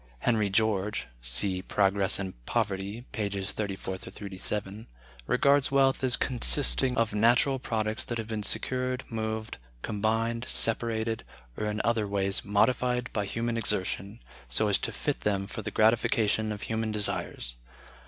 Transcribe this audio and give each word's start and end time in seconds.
Henry 0.21 0.49
George 0.49 1.05
(see 1.21 1.61
"Progress 1.61 2.17
and 2.17 2.33
Poverty," 2.47 3.05
pp. 3.13 3.45
34 3.51 3.97
37) 3.99 4.87
regards 5.27 5.69
wealth 5.69 6.03
as 6.03 6.17
consisting 6.17 6.97
"of 6.97 7.13
natural 7.13 7.59
products 7.59 8.03
that 8.05 8.17
have 8.17 8.25
been 8.27 8.41
secured, 8.41 9.03
moved, 9.11 9.59
combined, 9.83 10.45
separated, 10.47 11.23
or 11.55 11.67
in 11.67 11.79
other 11.85 12.07
ways 12.07 12.43
modified 12.43 13.11
by 13.13 13.25
human 13.25 13.57
exertion, 13.57 14.19
so 14.49 14.69
as 14.69 14.79
to 14.79 14.91
fit 14.91 15.21
them 15.21 15.45
for 15.45 15.61
the 15.61 15.69
gratification 15.69 16.51
of 16.51 16.63
human 16.63 16.91
desires.... 16.91 17.55